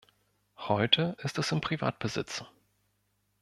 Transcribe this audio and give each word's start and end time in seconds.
Heute 0.57 1.15
ist 1.21 1.37
es 1.37 1.51
in 1.51 1.61
Privatbesitz. 1.61 2.43